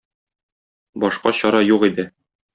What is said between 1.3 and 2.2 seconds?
чара юк иде.